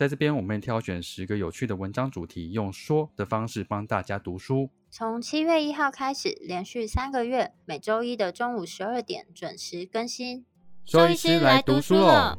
[0.00, 4.70] 在这边，我们挑选十个有趣的文章主题，用说的方式帮大家读书。
[4.90, 10.46] 从七月一号开始，连续三个月，每周一的中午十二点准时更新。
[10.86, 12.34] 周医师来读书喽！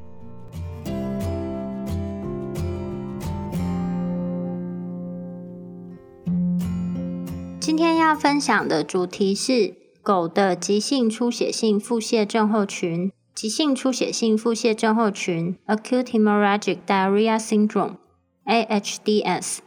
[7.59, 13.11] 今天要分享的主题是狗的急性出血性腹泻症候群。
[13.41, 19.57] 急性出血性腹泻症候群 （Acute Hemorrhagic Diarrhea Syndrome，AHDS）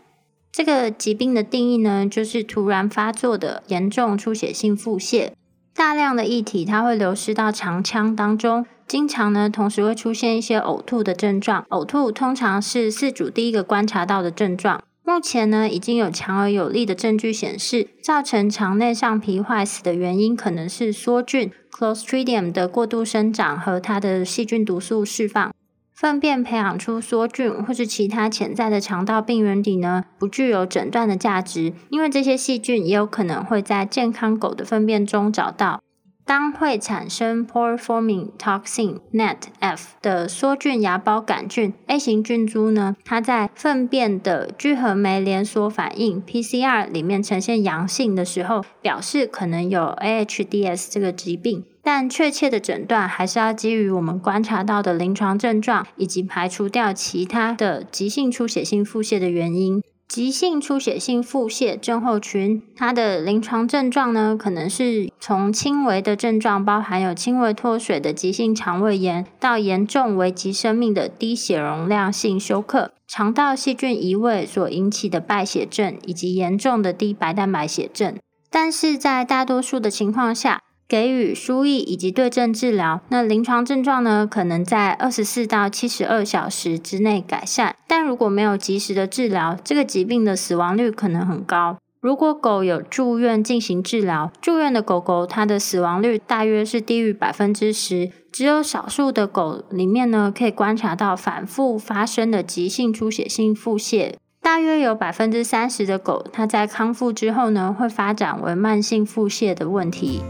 [0.52, 5.32] 这个疾病的定义呢，就是突然发作的严重出血性腹泻，
[5.74, 14.84] 大量的液体它会流失到肠腔当中，经常呢同时会出现一些呕吐的症状，呕吐通常是饲主第一个观察到的症状。
[15.06, 25.52] 目前呢，已经有强而有力的证据显示，造成肠内上皮坏死的原因可能是梭菌 （Clostridium） 的过度生长和它的细菌毒素释放。
[25.92, 35.82] 粪便培养出梭菌或是其他潜在的肠道病原体呢，不具有诊断的价值，因为这些细菌也有可能会在健康狗的粪便中找到。
[36.26, 59.82] 当会产生 pore-forming toxin NET-F 的梭菌芽孢杆菌 A 型菌株呢，它在粪便的聚合酶连锁反应 PCR 里面呈现阳性的时候，表示可能有 AHDS 这个疾病，但确切的诊断还是要基于我们观察到的临床症状，以及排除掉其他的急性出血性腹泻的原因。
[60.14, 78.16] 急性出血性腹泻症候群，它的临床症状呢，可能是从轻微的症状，包含有轻微脱水的急性肠胃炎，到严重危及生命的低血容量性休克、肠道细菌移位所引起的败血症，以及严重的低白蛋白血症。
[78.48, 80.60] 但是在大多数的情况下，
[80.94, 87.74] 给予输液以及对症治疗，那临床症状呢，可能在二十四到七十二小时之内改善。
[87.88, 91.78] 但如果没有及时的治疗，这个疾病的死亡率可能很高。
[92.00, 98.12] 如果狗有住院进行治疗，住院的狗狗它的死亡率大约是低于百分之十。
[98.30, 104.12] 只有少数的狗里面呢，可以观察到反复发生的急性出血性腹泻。
[104.40, 110.22] 大约有百分之三十的狗，它在康复之后呢，会发展为慢性腹泻的问题。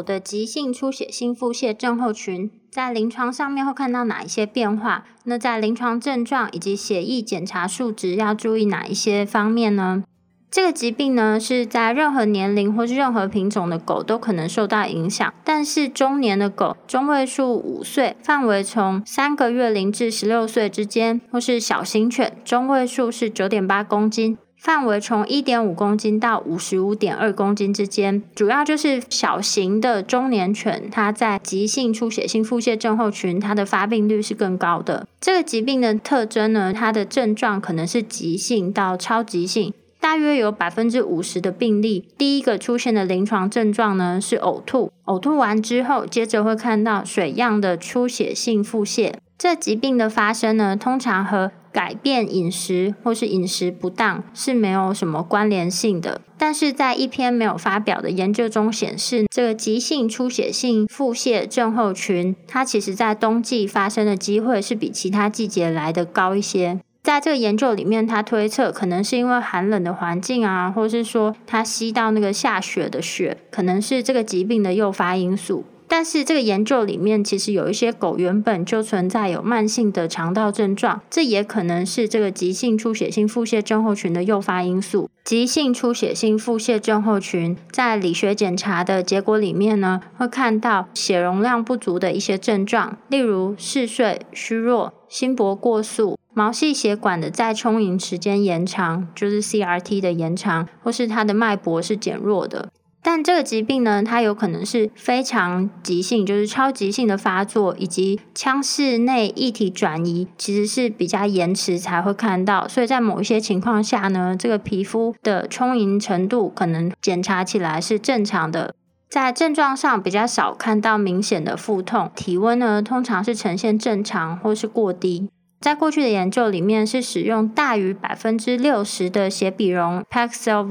[0.00, 5.04] 狗的急性出血性腹泻症候群，在临床上面会看到哪一些变化？
[5.24, 10.02] 那在临床症状以及血液检查数值要注意哪一些方面呢？
[10.50, 24.38] 这个疾病呢是在任何年龄或是任何品种的狗都可能受到影响，但是中年的狗，中位数五岁，范围从三个月龄至十六岁之间，或是小型犬，中位数是九点八公斤。
[24.60, 35.08] 范围从一点五公斤到五十五点二公斤之间，主要就是小型的中年犬，它在急性出血性腹泻症候群，它的发病率是更高的。
[35.18, 49.14] 这个疾病的特征呢，它的症状可能是急性到超急性，大约有百分之五十的病例，第一个出现的临床症状呢是呕吐，呕吐完之后，接着会看到水样的出血性腹泻。
[49.38, 56.20] 这疾病的发生呢，通常和改变饮食或是饮食不当是没有什么关联性的。
[56.36, 66.80] 但是在一篇没有发表的研究中显示，这个急性出血性腹泻症候群，它其实在冬季发生的机会是比其他季节来的高一些。
[67.02, 75.64] 在这个研究里面，他推测可能是因为寒冷的环境啊，或是说它吸到那个下雪的雪，可能是这个疾病的诱发因素。
[75.90, 85.10] 但是这个研究里面，其实有一些狗原本就存在有慢性的肠道症状，这也可能是这个急性出血性腹泻症候群的诱发因素。
[85.24, 102.68] 急性出血性腹泻症候群在理学检查的结果里面呢，会看到血容量不足的一些症状，例如嗜睡、虚弱、心搏过速、毛细血管的再充盈时间延长，就是 CRT 的延长，或是它的脉搏是减弱的。
[103.02, 112.68] 但这个疾病呢，它有可能是非常急性，就是超急性的发作，以及腔室内液体转移，其实是比较延迟才会看到。
[112.68, 118.74] 所以在某一些情况下呢，这个皮肤的充盈程度可能检查起来是正常的。
[119.08, 125.28] 在症状上比较少看到明显的腹痛，体温呢通常是呈现正常或是过低。
[125.60, 130.64] 在过去的研究里面，是使用大于百分之六十的血比容 （packed cell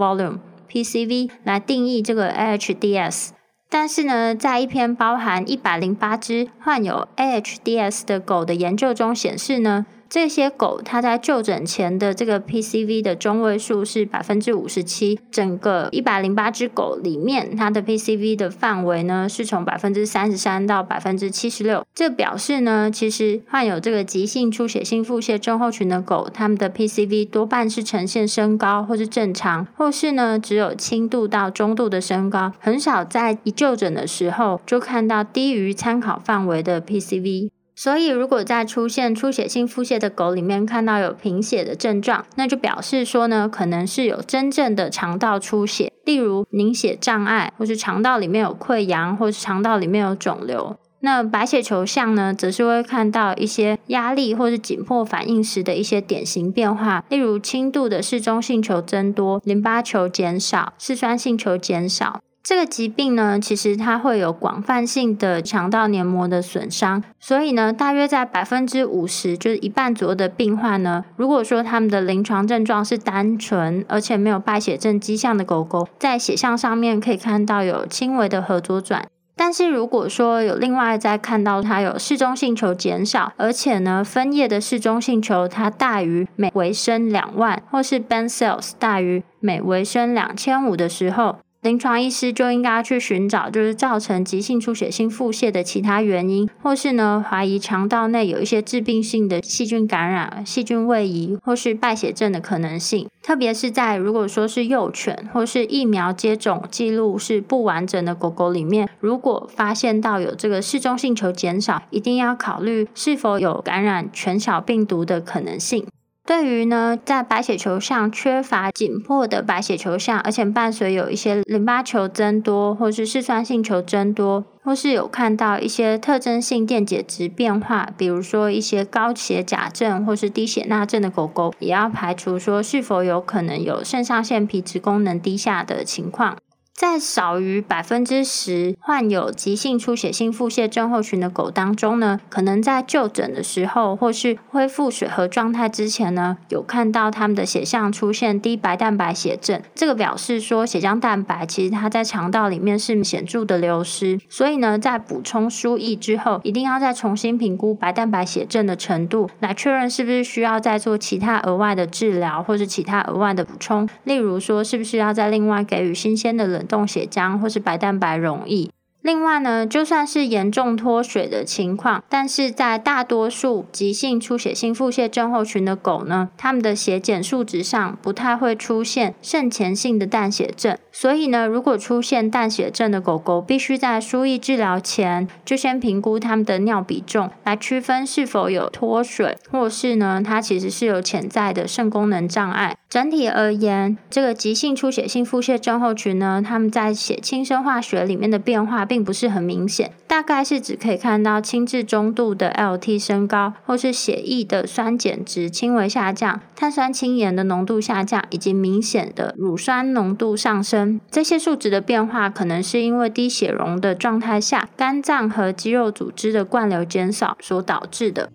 [0.69, 3.30] PCV 来定义这个 AHDS。
[3.69, 9.86] 但是呢，在一篇包含一百零八只患有 AHDS 的狗的研究中显示呢。
[10.10, 21.86] 这些狗，它在就诊前的这个 PCV 的中位数是百分之五十七，整个一百零八只狗里面，它的 PCV 的范围呢是从百分之三十三到百分之七十六。
[21.94, 37.52] 这表示呢，其实患有这个急性出血性腹泻症候群的狗，它们的 PCV 多半是呈现升高或是正常，或是呢只有轻度到中度的升高，很少在一就诊的时候就看到低于参考范围的 PCV。
[37.81, 50.76] 所以，如果在出现出血性腹泻的狗里面看到有贫血的症状，那就表示说呢，可能是有真正的肠道出血，例如凝血障碍，或是肠道里面有溃疡，或是肠道里面有肿瘤。
[51.00, 62.20] 那白血球像呢，则是会看到一些压力或是紧迫反应时的一些典型变化，例如轻度的嗜中性球增多、淋巴球减少、嗜酸性球减少。
[62.50, 79.06] 这个疾病呢，其实它会有广泛性的肠道黏膜的损伤，所以呢，大约在百分之五十，就是一半左右的病患呢，如果说他们的临床症状是单纯而且没有败血症迹象的狗狗，在血象上面可以看到有轻微的核左转。
[79.36, 91.36] 但是如果说有另外再看到它有嗜中性球减少，而且呢，分叶的嗜中性球它大于每微升两万，或是 Ben cells 大于每微升两千五的时候。
[91.62, 103.08] 临床医师就应该去寻找，就是造成急性出血性腹泻的其他原因，或是呢怀疑肠道内有一些致病性的细菌感染、细菌位移，或是败血症的可能性。
[103.22, 115.86] 特别是在如果说是幼犬或是疫苗接种记录是不完整的狗狗里面，如果发现到有这个嗜中性球减少，一定要考虑是否有感染犬小病毒的可能性。
[116.30, 136.38] 对于呢，在白血球上缺乏紧迫的白血球项，而且伴随有一些淋巴球增多，或是嗜酸性球增多，或是有看到一些特征性电解质变化，比如说一些高血钾症或是低血钠症的狗狗，也要排除说是否有可能有肾上腺皮质功能低下的情况。
[136.80, 149.62] 在少于百分之十患有急性出血性腹泻症候群的狗当中呢，可能在就诊的时候或是恢复水合状态之前呢，有看到他们的血象出现低白蛋白血症。
[149.76, 166.66] 这个表示说血浆蛋白其实它在肠道里面是显著的流失，所以呢，在补充输液之后，一定要再重新评估白蛋白血症的程度，来确认是不是需要再做其他额外的治疗或是其他额外的补充，例如说是不是要再另外给予新鲜的冷。
[166.69, 168.69] 冻血浆或是白蛋白溶液。
[169.01, 180.77] 另外呢，就算是严重脱水的情况，但是在大多数急性出血性腹泻症候群的狗呢，它们的血检数值上不太会出现肾前性的淡血症。
[180.92, 192.75] 所以呢，如果出现淡血症的狗狗，必须在输液治疗前就先评估它们的尿比重，来区分是否有脱水，或是呢，它其实是有潜在的肾功能障碍。
[192.89, 211.00] 整体而言，这个急性出血性腹泻症候群呢，它们在血清生化学里面的变化并不是很明显，大概是只可以看到轻至中度的 LT 升高，或是血液的酸碱值轻微下降，碳酸氢盐的浓度下降，以及明显的乳酸浓度上升。
[211.12, 218.31] 这些数值的变化，可能是因为低血容的状态下，肝脏和肌肉组织的灌流减少所导致的。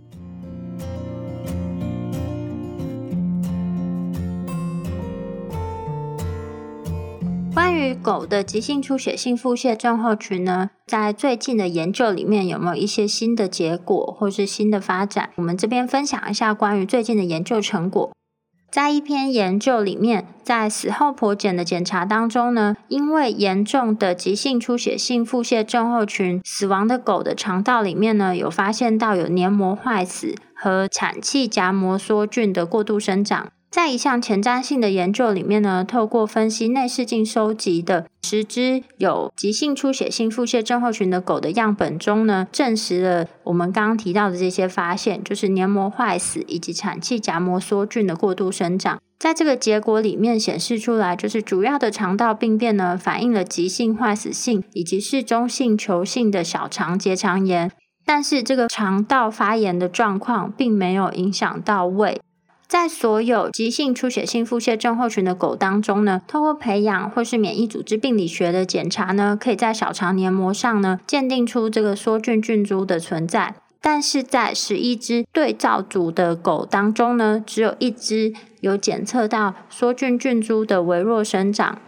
[7.54, 15.30] 关于狗的急性出血性腹泻症候群呢，在最近的研究里面有没有一些新的结果或是新的发展？
[15.36, 18.10] 我们这边分享一下关于最近的研究成果。
[18.72, 33.52] 在一篇研究里面，在死后剖检的检查当中呢，因为严重的急性出血性腹泻症候群死亡的狗的肠道里面呢，有发现到有黏膜坏死和产气荚膜梭菌的过度生长。
[33.74, 49.00] 在一项前瞻性的研究里面呢，透过分析内视镜收集的十只有急性出血性腹泻症候群的狗的样本中呢，证实了我们刚刚提到的这些发现，就是黏膜坏死以及产气荚膜梭菌的过度生长。
[49.18, 57.72] 在这个结果里面显示出来，就是主要的肠道病变呢，反映了急性坏死性以及是中性球性的小肠结肠炎，
[58.06, 62.20] 但是这个肠道发炎的状况并没有影响到胃。
[62.66, 73.54] 在所有急性出血性腹泻症候群的狗当中呢，通过培养或是免疫组织病理学的检查呢，可以在小肠黏膜上呢鉴定出这个梭菌菌株的存在。
[73.80, 81.78] 但是在十一只对照组的狗当中呢，只有一只有检测到梭菌菌株的微弱生长。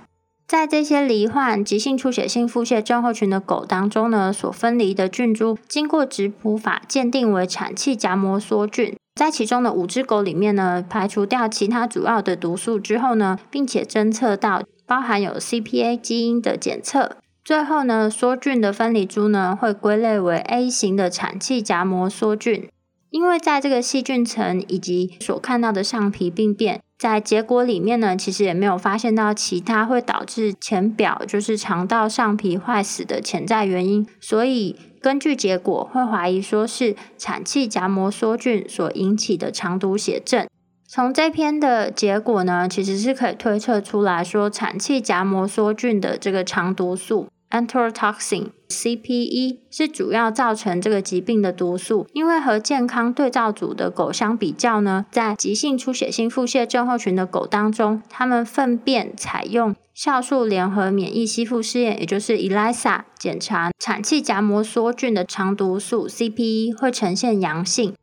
[0.47, 8.95] 在这些罹患急性出血性腹泻症候群的狗当中呢，所分离的菌株经过质谱法鉴定为产气荚膜梭菌。
[9.16, 17.16] 在其中的五只狗里面呢，排除掉其他主要的毒素之后呢，并且侦测到包含有 CPA 基因的检测。
[17.42, 22.68] 最后呢，梭菌的分离株呢会归类为 A 型的产气荚膜梭菌，
[23.08, 40.47] 因为在这个细菌层以及所看到的上皮病变，在结果里面呢，其实也没有发现到其他会导致浅表就是肠道上皮坏死的潜在原因，所以根据结果会怀疑说是产气荚膜梭菌所引起的肠毒血症。
[40.88, 47.26] 从这篇的结果呢，其实是可以推测出来说，产气荚膜梭菌的这个肠毒素。
[47.50, 67.95] Enterotoxin CPE 是主要造成这个疾病的毒素，因为和健康对照组的狗相比较呢，在急性出血性腹泻症候群的狗当中，它们粪便采用酵素联合免疫吸附试验，也就是 ELISA 检查产气荚膜梭菌的肠毒素 CPE 会呈现阳性。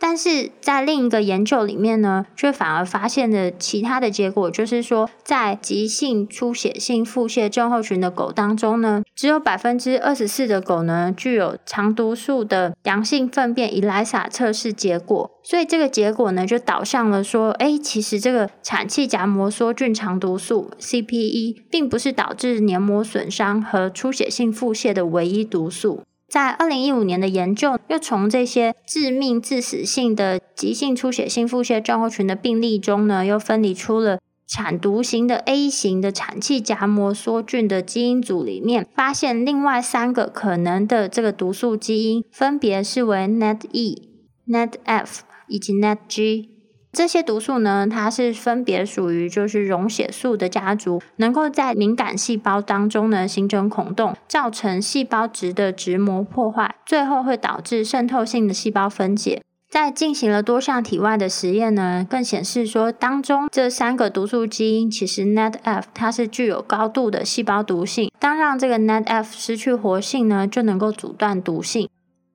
[0.00, 26.00] 但是在另一个研究里面呢，却反而发现了其他的结果，就是说，在急性出血性腹泻症候群的狗当中呢，只有百分之二十四的狗呢具有肠毒素的阳性粪便 ELISA 测试结果，所以这个结果呢就导向了说，哎，其实这个产气荚膜梭菌肠毒素 CPE 并不是导致黏膜损伤和出血性腹泻的唯一毒素。
[26.30, 44.02] 在二零一五年的研究，又从这些致命致死性的急性出血性腹泻症候群的病例中呢，又分离出了产毒型的 A 型的产气荚膜梭菌的基因组里面，发现另外三个可能的这个毒素基因，分别是为 NETE、
[44.48, 45.18] NETF
[45.48, 46.59] 以及 NETG。
[46.92, 59.42] 这些毒素呢，它是分别属于就是溶血素的家族，能够在敏感细胞当中呢形成孔洞，造成细胞质的质膜破坏，最后会导致渗透性的细胞分解。
[59.70, 68.10] 在进行了多项体外的实验呢，更显示说当中这三个毒素基因，其实 NETF 它是具有高度的细胞毒性。
[68.18, 71.88] 当让这个 NETF 失去活性呢，就能够阻断毒性。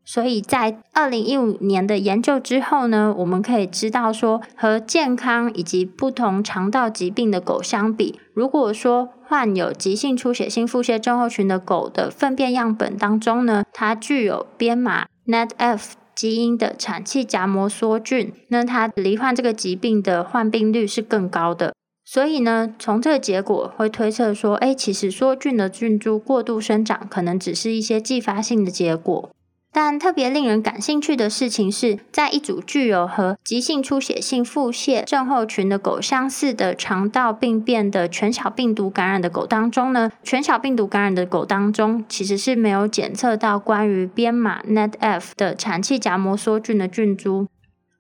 [0.06, 21.74] 所以在二零一五年的研究之后呢，我们可以知道说，和健康以及不同肠道疾病的狗相比，如果说患有急性出血性腹泻症候群的狗的粪便样本当中呢，它具有编码 NETF 基因的产气荚膜梭菌，那它罹患这个疾病的患病率是更高的。
[22.06, 29.32] 所以呢，从这个结果会推测说，哎，其实梭菌的菌株过度生长，可能只是一些继发性的结果。
[29.78, 47.48] 但特别令人感兴趣的事情是，在一组具有和急性出血性腹泻症候群的狗相似的肠道病变的全小病毒感染的狗当中呢，全小病毒感染的狗当中其实是没有检测到关于编码 NETF 的产气荚膜梭菌的菌株。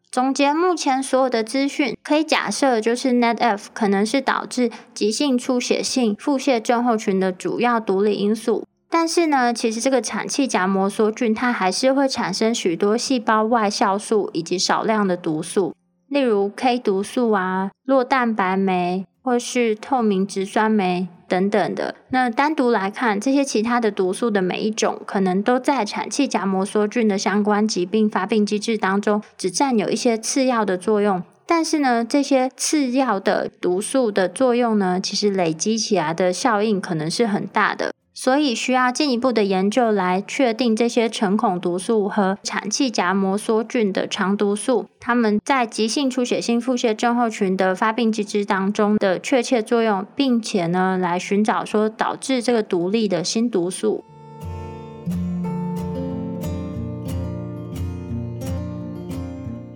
[0.09, 8.65] 总结目前所有的资讯，可以假设就是 NETF 可能是导致急性出血性腹泻症候群的主要独立因素。
[8.89, 15.75] 但是呢，其实这个产气荚膜梭菌它还是会产生许多细胞外酵素以及少量的毒素，
[16.07, 21.95] 例如 K 毒素啊、酪蛋白酶或是透明质酸酶等等的。
[22.09, 31.21] 那单独来看，这些其他的毒素的每一种，可能都在产气荚膜梭菌的相关疾病发病机制当中，只占有一些次要的作用。
[31.47, 37.91] 但是呢，这些次要的毒素的作用呢，其实累积起来的效应可能是很大的。
[38.17, 54.05] 所以需要进一步的研究来确定这些成孔毒素和产气荚膜梭菌的肠毒素，它们在急性出血性腹泻症候群的发病机制当中的确切作用，并且呢，来寻找说导致这个独立的新毒素。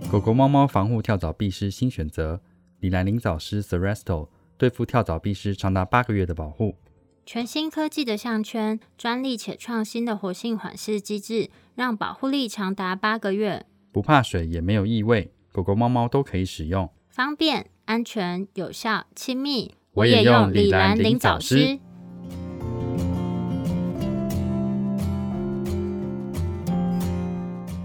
[0.09, 2.39] 狗狗、猫猫防护跳蚤必虱新选择——
[2.79, 6.75] 李兰林藻虱 s e r e s t o 对付跳蚤必虱长达八个月的保护。
[7.31, 19.75] 全新科技的项圈，专利且创新的活性缓释机制，让保护力长达八个月，不怕水也没有异味，狗狗、猫猫都可以使用，方便、安全、有效、亲密。
[19.93, 21.79] 我也用李兰林藻虱。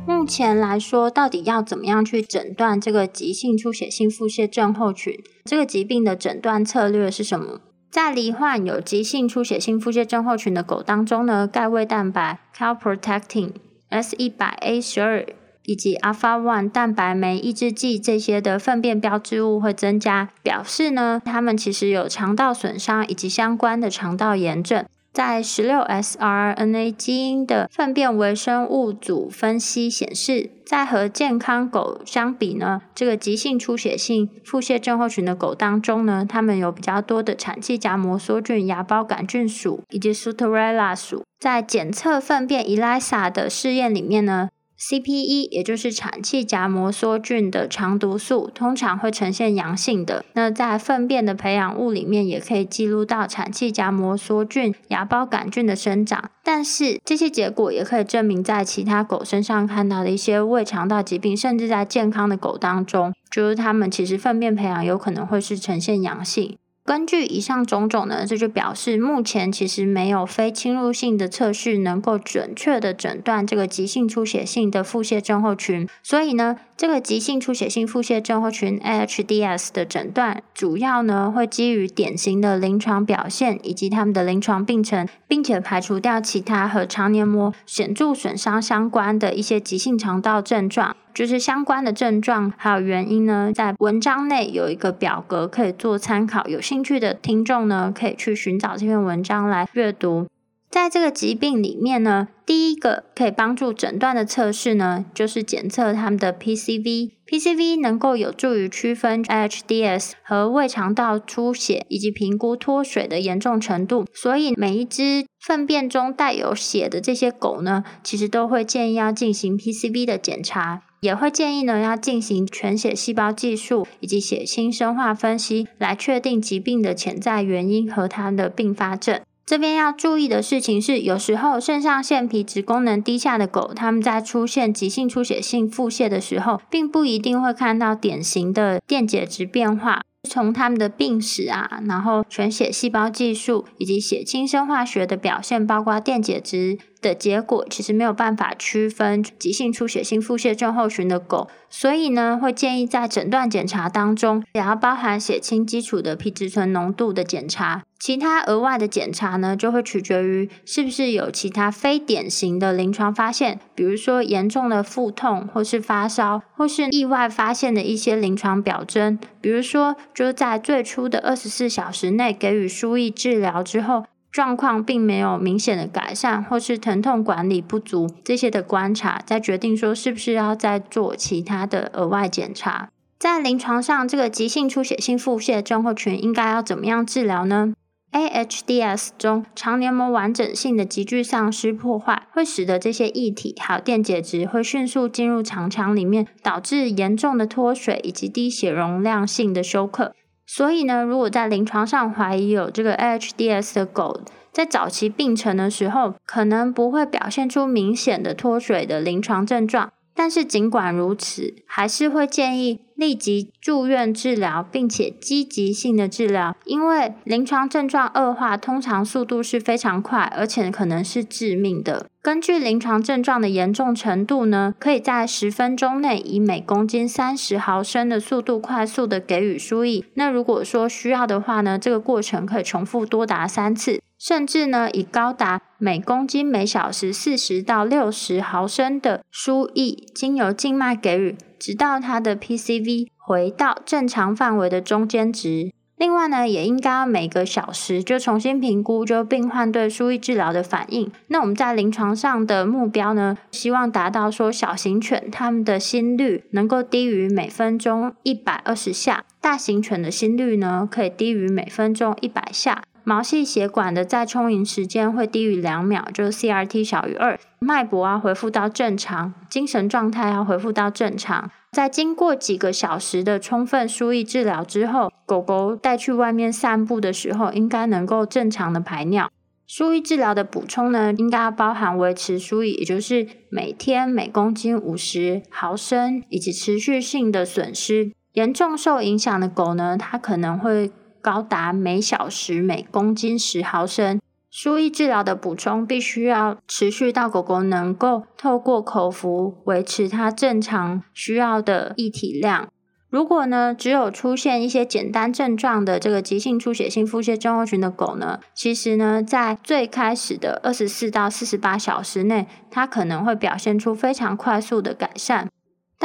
[0.07, 5.23] 目目前来说，到底要怎么样去诊断这个急性出血性腹泻症候群？
[5.45, 7.61] 这个疾病的诊断策略是什么？
[7.95, 13.53] 在罹患有急性出血性腹泻症候群的狗当中呢，钙胃蛋白 calprotectin
[13.89, 15.25] S 一百 A 十二
[15.63, 24.85] 以及 alpha one 蛋白酶抑制剂这些的粪便标志物会增加，表示呢，它们其实有肠道损伤以及相关的肠道炎症。
[25.15, 41.23] 在十六 sRNA 基因的粪便微生物组分析显示，在和健康狗相比呢，这个急性出血性腹泻症候群的狗当中呢，它们有比较多的产气荚膜梭菌、芽孢杆菌属以及 Suterella 属。
[41.39, 44.49] 在检测粪便 ELISA 的试验里面呢。
[44.87, 50.23] CPE 也就是产气荚膜梭菌的肠毒素，通常会呈现阳性的。
[50.35, 56.31] 那在粪便的培养物里面，也可以记录到产气荚膜梭菌、芽孢杆菌的生长。
[56.43, 66.59] 但是这些结果也可以证明，在其他狗身上看到的一些胃肠道疾病，甚至在健康的狗当中，就是它们其实粪便培养有可能会是呈现阳性。
[66.87, 75.89] 根据以上种种呢，这就表示目前其实没有非侵入性的测试能够准确的诊断这个急性出血性的腹泻症候群。
[76.03, 90.95] 所以呢，这个急性出血性腹泻症候群 （AHDS） 的诊断主要呢会基于典型的临床表现以及他们的临床病程，并且排除掉其他和肠黏膜显著损伤相关的一些急性肠道症状。
[91.15, 100.27] 就是相关的症状还有原因呢，在文章内有一个表格可以做参考，有兴趣的听众呢可以去寻找这篇文章来阅读。
[100.69, 107.13] 在这个疾病里面呢，第一个可以帮助诊断的测试呢，就是检测他们的 PCV。
[107.29, 114.05] PCV 能够有助于区分 HDS 和胃肠道出血，以及评估脱水的严重程度。
[114.13, 120.83] 所以每一只粪便中带有血的这些狗呢，其实都会建议要进行 PCV 的检查。
[121.05, 129.21] 也会建议呢，要进行全血细胞技术以及血清生化分析，来确定疾病的潜在原因和它的并发症。
[129.45, 140.01] 这边要注意的事情是，有时候肾上腺皮质功能低下的狗，它们在出现急性出血性腹泻的时候，并不一定会看到典型的电解质变化。
[140.27, 157.83] 从它们的病史啊，然后全血细胞技术以及血清生化学的表现，包括电解质的结果，其实没有办法区分急性出血性腹泻症候群的狗，所以呢，会建议在诊断检查当中，也要包含血清基础的皮质醇浓度的检查。
[158.01, 182.89] 其他额外的检查呢，就会取决于是不是有其他非典型的临床发现，比如说严重的腹痛，或是发烧，或是意外发现的一些临床表征，比如说就在最初的二十四小时内给予输液治疗之后，状况并没有明显的改善，或是疼痛管理不足这些的观察，再决定说是不是要再做其他的额外检查。
[183.17, 187.75] 在临床上，这个急性出血性腹泻症候群应该要怎么样治疗呢
[188.11, 200.13] ？AHDS 中肠黏膜完整性的急剧丧失破坏，会使得这些液体还有电解质会迅速进入肠腔里面，导致严重的脱水以及低血容量性的休克。
[200.47, 204.21] 所以呢，如果在临床上怀疑有这个 AHDS 的狗，
[204.53, 209.91] 在早期病程的时候，可能不会表现出明显的脱水的临床症状。
[210.17, 222.07] 但是尽管如此，还是会建议立即住院治疗，并且积极性的治疗，因为临床症状恶化通常速度是非常快，而且可能是致命的。
[222.25, 230.03] 根据临床症状的严重程度呢，可以在十分钟内以每公斤三十毫升的速度快速的给予输液。
[230.15, 234.01] 那如果说需要的话呢，这个过程可以重复多达三次。
[234.19, 245.73] 甚至呢，以高达每公斤每小时四十到六十毫升的输液，经由静脉给予，直到它的 PCV 回到正常范围的中间值。
[245.97, 251.11] 另外呢，也应该要每个小时就重新评估就病患对输液治疗的反应。
[251.29, 262.83] 那我们在临床上的目标呢，希望达到说小型犬它们的心率能够低于每分钟一百二十下，大型犬的心率呢可以低于每分钟一百下。
[263.07, 271.51] 毛细血管的再充盈时间会低于两秒，就是 CRT 小于二，脉搏啊恢复到正常，精神状态要恢复到正常。
[271.75, 279.29] 在经过几个小时的充分输液治疗之后，狗狗带去外面散步的时候，应该能够正常的排尿。
[279.67, 288.13] 输液治疗的补充呢，应该要包含维持输液，也就是每天每公斤五十毫升，以及持续性的损失。
[288.35, 290.93] 严重受影响的狗呢，它可能会。
[291.25, 294.21] 高达每小时每公斤十毫升，
[294.57, 302.69] 输液治疗的补充必须要持续到狗狗能够透过口服维持它正常需要的液体量。
[303.11, 315.49] 如果呢，只有出现一些简单症状的这个急性出血性腹泻症候群的狗呢，其实呢，在最开始的二十四到四十八小时内，它可能会表现出非常快速的改善。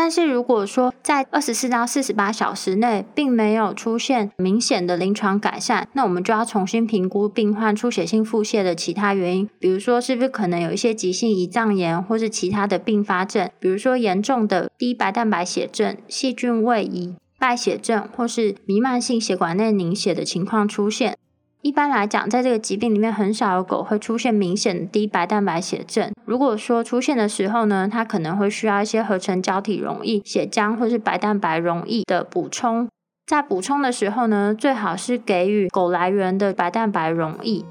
[0.01, 21.17] 但是如果说在二十四到四十八小时内并没有出现明显的临床改善，那我们就要重新评估病患出血性腹泻的其他原因，比如说是不是可能有一些急性胰脏炎，或是其他的并发症，比如说严重的低白蛋白血症、细菌位移、败血症，或是弥漫性血管内凝血的情况出现。
[21.61, 26.09] 一般来讲，在这个疾病里面，很少有狗会出现明显的低白蛋白血症。
[26.23, 32.87] 如果说出现的时候呢，它可能会需要一些合成胶体溶液、血浆或是白蛋白溶液的补充。
[33.27, 37.65] 在补充的时候呢，最好是给予狗来源的白蛋白溶液。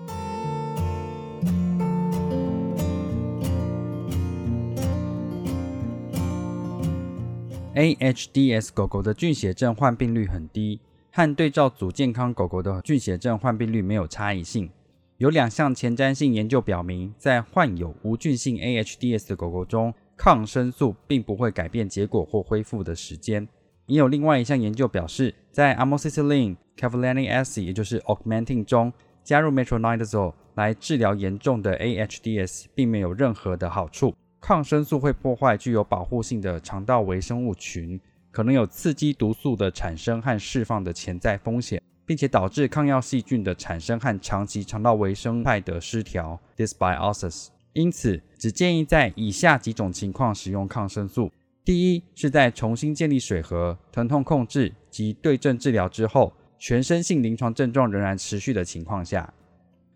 [7.74, 10.80] AHDS 狗狗的菌血症患病率很低。
[11.18, 14.70] 和对照组健康狗狗的菌血症患病率没有差异性。
[15.16, 23.48] 有两项前瞻性研究表明，在患有无菌性 AHDS 的狗狗中，抗生素并不会改变结果或恢复的时间。
[23.86, 28.92] 也有另外一项研究表示，在 amoxicillin、cavulanic acid，也就是 augmentin 中
[29.24, 34.14] 加入 metronidazole 来治疗严重的 AHDS，并没有任何的好处。
[34.40, 38.00] 抗生素会破坏具有保护性的肠道微生物群。
[38.38, 47.48] 可能有刺激毒素的产生和释放的潜在风险，并且导致抗药细菌的产生和长期肠道微生态的失调 （dysbiosis）。
[47.72, 51.32] 因此，只建议在以下几种情况使用抗生素：
[51.64, 59.28] 第一，是在重新建立水合、疼痛控制及对症治疗之后，全身性临床症状仍然持续的情况下；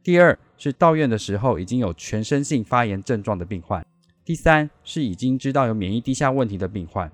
[0.02, 3.80] 第二，是到院的时候已经有全身性发炎症状的病患；
[4.24, 7.08] 第三，是已经知道有免疫低下问题的病患。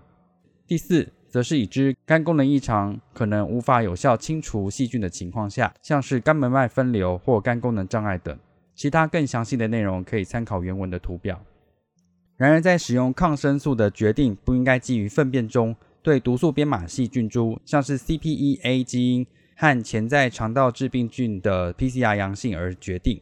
[0.66, 8.36] 第四，则是已知肝功能异常可能无法有效清除细菌的情况下，像是肝门脉分流或肝功能障碍等。
[8.74, 11.40] 其他更详细的内容可以参考原文的图表。
[12.36, 23.20] 然而，在使用抗生素的决定不应该基于粪便中对毒素编码细菌株，像是 CPEA 基因和潜在肠道致病菌的 PCR 阳性而决定。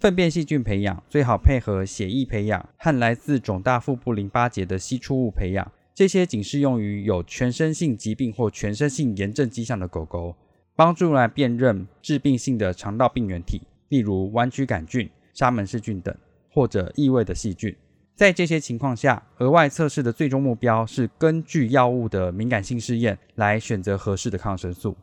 [0.00, 5.72] 粪便细菌培养最好配合血液培养和来自肿大腹部淋巴结的析出物培养。
[5.96, 10.36] 这些仅适用于有全身性疾病或全身性炎症迹象的狗狗，
[10.74, 16.14] 帮助来辨认致病性的肠道病原体，例如弯曲杆菌、沙门氏菌等，
[16.50, 17.74] 或者异味的细菌。
[18.14, 24.94] 在这些情况下，额外测试的最终目标是根据药物的敏感性试验来选择合适的抗生素。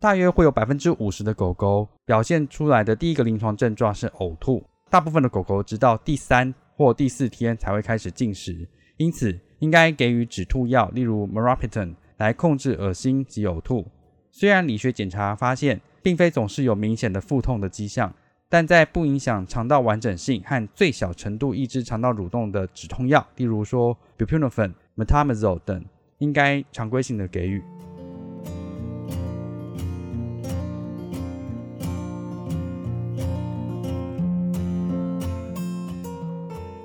[0.00, 9.38] 大约会有百分之五十的狗狗表现出来的第一个临床症状是呕吐，大部分的狗狗直到第三或第四天才会开始进食，因此。
[9.60, 13.86] 应该给予止吐药，例如 m a r o p i t o n 来控制恶心及呕吐。
[14.30, 18.14] 虽然理学检查发现，并非总是有明显的腹痛的迹象，
[18.48, 25.84] 但在不影响肠道完整性和最小程度抑制肠道蠕动的止痛药，例如说 buprenorphine、metamizole 等，
[26.18, 27.62] 应该常规性的给予。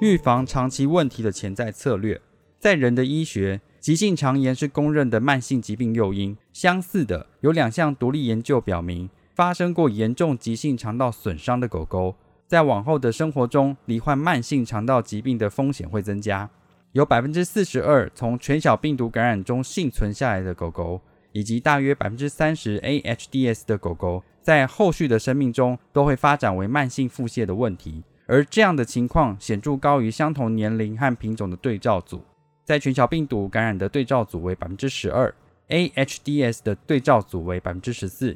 [0.02, 2.20] 预防长期问题的潜在策略。
[2.66, 6.36] 在人的医学，急性肠炎是公认的慢性疾病诱因。
[6.52, 12.16] 相似的，有两项独立研究表明，发生过严重急性肠道损伤的狗狗，
[12.48, 16.50] 在往后的生活中罹患慢性肠道疾病的风险会增加。
[16.94, 21.00] 有百分之四十二从全小病毒感染中幸存下来的狗狗，
[21.34, 28.04] 以及大约百分之三十 AHDS 的狗狗，在后续的生命中都会发展为慢性腹泻的问题。
[28.26, 32.24] 而这样的情况显著高于相同年龄和品种的对照组。
[32.66, 35.34] 在全球病毒感染的对照组为百分之十二
[35.70, 38.36] ，AHDS 的对照组为百分之十四。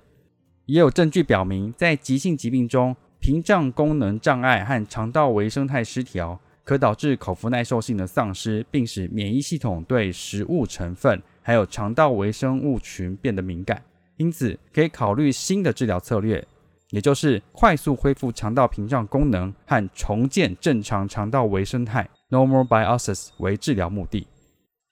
[0.67, 13.83] 也有证据表明，在急性疾病中，屏障功能障碍和肠道微生态失调可导致口服耐受性的丧失，并使免疫系统对食物成分还有肠道微生物群变得敏感。
[14.17, 16.47] 因此，可以考虑新的治疗策略，
[16.91, 22.07] 也就是快速恢复肠道屏障功能和重建正常肠道微生态。
[22.29, 24.27] Normal biosis 为治疗目的，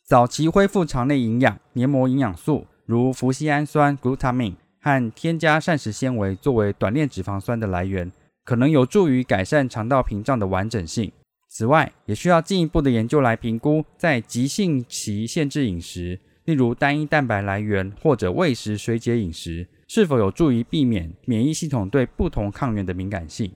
[0.03, 8.11] 早期恢复肠内营养、黏膜营养素，如氟西氨酸 （glutamine） 和添加膳食纤维作为短链脂肪酸的来源，
[8.43, 11.11] 可能有助于改善肠道屏障的完整性。
[11.47, 23.51] 此外，也需要进一步的研究来评估，在急性期限制饮食，例如单一蛋白来源或者喂食水解饮食，是否有助于避免免疫系统对不同抗原的敏感性。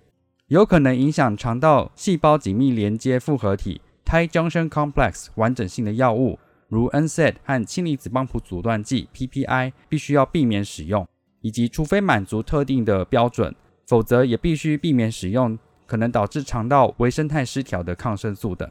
[0.51, 6.37] 有可能影响肠道细胞紧密连接复合体 （tight junction complex） 完整性的药物，
[6.67, 11.07] 如 NSAID 和氢离子泵浦阻断剂 （PPI） 必须要避免使用，
[11.39, 13.55] 以及除非满足特定的标准，
[13.87, 18.69] 否则也必须避免使用可能导致肠道微生态失调的抗生素等。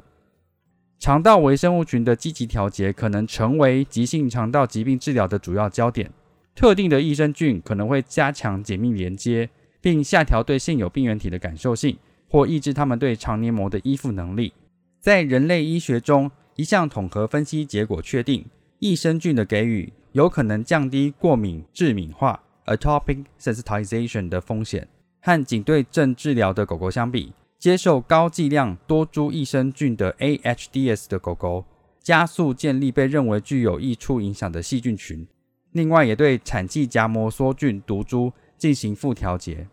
[0.99, 6.13] 肠道微生物群的积极调节可能成为急性肠道疾病治疗的主要焦点。
[6.55, 9.49] 特定的益生菌可能会加强紧密连接，
[9.81, 11.97] 并下调对现有病原体的感受性，
[12.29, 14.53] 或抑制它们对肠黏膜的依附能力。
[15.01, 18.45] 在人类医学中，一项统合分析结果确定，
[18.79, 24.87] 益生菌的给予有可能降低过敏致敏化 （atopic sensitization） 的风险。
[25.23, 31.65] 和仅对症治疗的狗狗相比，接受高剂量多株益生菌的 AHDS 的狗狗，
[32.03, 35.27] 加速建立被认为具有益处影响的细菌群。
[35.73, 39.67] 另外，也对产气荚膜梭菌毒株进行复调节。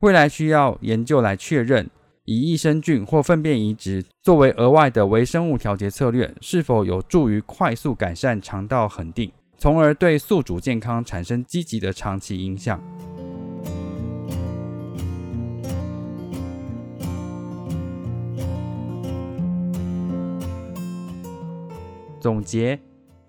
[0.00, 1.88] 未来需要研究来确认，
[2.24, 12.82] 以益生菌或粪便移植作为额外的微生物调节策略，是否有助于快速改善肠道恒定，从而对宿主健康产生积极的长期影响。
[22.18, 22.80] 总结：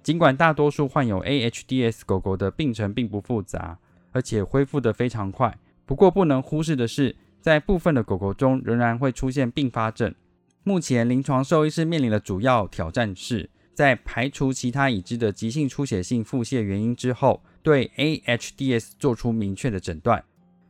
[0.03, 3.79] 尽管大多数患有 AHDS 狗狗的病程并不复杂，
[4.13, 10.15] 而且恢复得非常快，不过不能忽视的是，在部分的狗狗中仍然会出现并发症。
[10.63, 20.23] 目前，临床兽医师面临的主要挑战是在排除其他已知的急性出血性腹泻原因之后，对 AHDS 做出明确的诊断，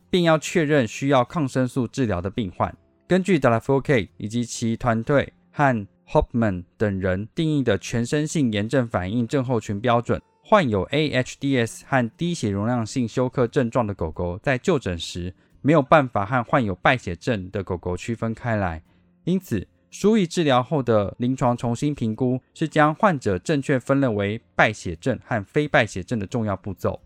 [0.10, 2.75] 并要确认需要抗生素治疗的病患。
[3.08, 18.84] 根据 d a l a f o k 以及其团队和 Hopman 等人定义的全身性炎症反应症候群标准，患有 AHDS 和低血容量性休克症状的狗狗，在就诊时没有办法和患有败血症的狗狗区分开来。
[19.23, 26.99] 因此，输液治疗后的临床重新评估是将患者正确分类为败血症和非败血症的重要步骤。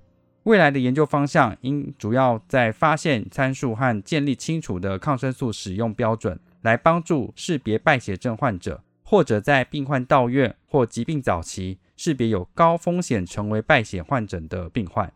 [0.43, 8.82] 未来的研究方向应主要在发现参数和建立清楚的抗生素使用标准，来帮助识别败血症患者。
[9.10, 15.12] 或者在病患到院或疾病早期识别有高风险成为败血患者的病患，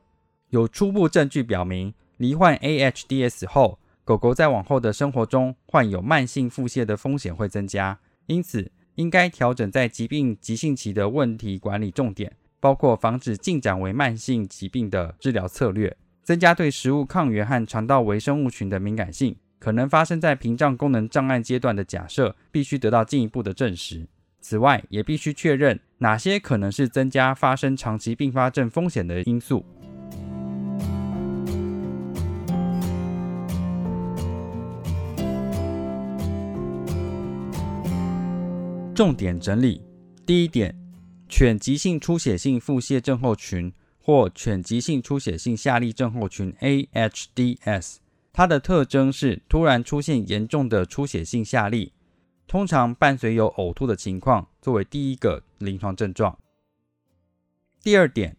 [0.50, 8.00] 有初步证据表明，罹患 AHDS 后，狗狗在往后的生活中患有慢性腹泻的风险会增加。
[8.26, 19.36] 因此，应该调整在疾病急性期的问题管理重点，包括防止进展为慢性疾病的治疗策略，增加对食物抗原和肠道微生物群的敏感性。
[19.60, 24.08] 可能发生在屏障功能障碍阶段的假设，必须得到进一步的证实。
[24.42, 29.64] 此外，也必须确认哪些可能是增加发生长期并发症风险的因素。
[38.94, 39.82] 重点整理：
[40.26, 40.76] 第一点，
[41.30, 47.98] 犬急性出血性腹泻症候群或犬急性出血性下痢症候群 （AHDS）。
[48.34, 51.92] 它的特征是突然出现严重的出血性下痢，
[52.52, 56.38] 通常伴随有呕吐的情况，作为第一个临床症状。
[57.82, 58.36] 第二点，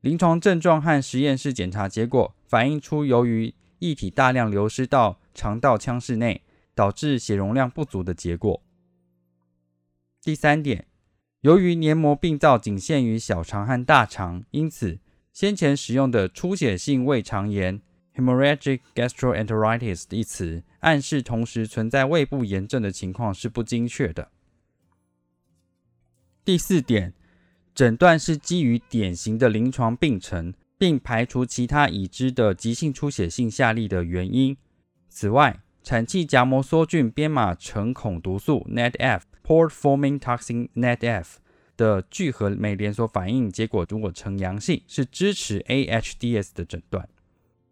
[0.00, 6.44] 临床症状和实验室检查结果反映出由于液体大量流失到肠道腔室内，
[6.76, 8.62] 导致血容量不足的结果。
[10.22, 10.86] 第三点，
[11.40, 15.00] 由于黏膜病灶仅限于小肠和大肠，因此
[15.32, 17.82] 先前使用的出血性胃肠炎。
[18.18, 24.32] Hemorrhagic gastroenteritis 一词暗示同时存在胃部炎症的情况是不精确的。
[26.44, 27.14] 第四点，
[27.72, 34.56] 诊断是基于典型的临床病程，并排除其他已知的急性出血性下痢的原因。
[35.08, 41.36] 此外，产气荚膜梭菌编码呈孔毒素 （NETF，Port-forming toxin NETF）
[41.76, 47.08] 的聚合酶连锁反应结果如果呈阳性，是支持 AHDS 的诊断。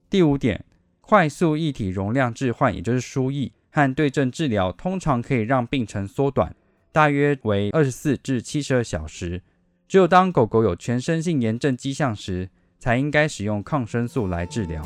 [0.09, 0.65] 第五点，
[1.01, 6.55] 快速液体容量置换，也就是输液和对症治疗，通常可以让病程缩短，
[6.93, 9.43] 大约为二十四至七十二小时。
[9.89, 14.83] 只有当狗狗有全身性炎症迹象时，才应该使用抗生素来治疗。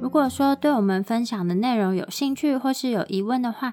[0.00, 3.72] 如果说对我们分享的内容有兴趣或是有疑问的话，